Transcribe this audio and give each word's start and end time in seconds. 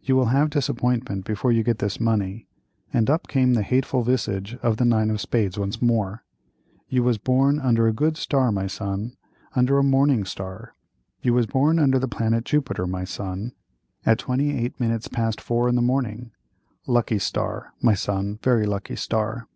"You 0.00 0.16
will 0.16 0.28
have 0.32 0.48
disappointment 0.48 1.26
before 1.26 1.52
you 1.52 1.62
get 1.62 1.80
this 1.80 2.00
money," 2.00 2.48
and 2.94 3.10
up 3.10 3.28
came 3.28 3.52
the 3.52 3.62
hateful 3.62 4.02
visage 4.02 4.54
of 4.62 4.78
the 4.78 4.86
nine 4.86 5.10
of 5.10 5.20
spades 5.20 5.58
once 5.58 5.82
more. 5.82 6.24
"You 6.88 7.02
was 7.02 7.18
born 7.18 7.60
under 7.60 7.86
a 7.86 7.92
good 7.92 8.16
star, 8.16 8.50
my 8.50 8.68
son—under 8.68 9.76
a 9.76 9.82
morning 9.82 10.24
star—you 10.24 11.34
was 11.34 11.44
born 11.44 11.78
under 11.78 11.98
the 11.98 12.08
planet 12.08 12.46
Jupiter, 12.46 12.86
my 12.86 13.04
son, 13.04 13.52
at 14.06 14.18
28 14.20 14.80
minutes 14.80 15.08
past 15.08 15.42
four 15.42 15.68
in 15.68 15.74
the 15.74 15.82
morning—lucky 15.82 17.18
star, 17.18 17.74
my 17.82 17.92
son, 17.92 18.38
very 18.42 18.64
lucky 18.64 18.96
star. 18.96 19.46